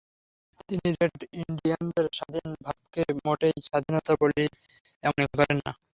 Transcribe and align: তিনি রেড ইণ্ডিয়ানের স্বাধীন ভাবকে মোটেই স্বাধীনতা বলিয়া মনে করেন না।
তিনি 0.59 0.89
রেড 0.95 1.17
ইণ্ডিয়ানের 1.41 2.05
স্বাধীন 2.17 2.47
ভাবকে 2.63 3.01
মোটেই 3.25 3.55
স্বাধীনতা 3.67 4.13
বলিয়া 4.21 4.51
মনে 5.07 5.25
করেন 5.31 5.57
না। 5.59 5.71